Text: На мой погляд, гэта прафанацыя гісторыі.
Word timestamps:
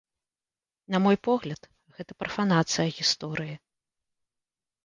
На 0.95 1.01
мой 1.03 1.17
погляд, 1.27 1.61
гэта 1.97 2.11
прафанацыя 2.23 2.87
гісторыі. 3.01 3.55